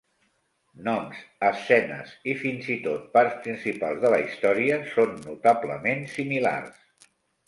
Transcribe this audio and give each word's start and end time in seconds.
Noms, 0.85 1.17
escenes 1.49 2.15
i 2.31 2.33
fins 2.39 2.69
i 2.75 2.77
tot 2.85 3.03
parts 3.17 3.37
principals 3.43 3.99
de 4.05 4.11
la 4.13 4.19
història 4.23 4.79
són 4.95 5.13
notablement 5.27 6.03
similars. 6.15 7.11